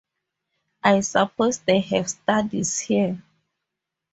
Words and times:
I 0.83 1.01
suppose 1.01 1.59
they 1.59 1.79
have 1.81 2.09
studies 2.09 2.79
here. 2.79 3.21